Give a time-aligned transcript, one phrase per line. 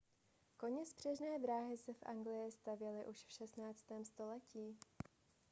[0.57, 3.85] koněspřežné dráhy se v anglii stavěly už v 16.
[4.03, 4.77] století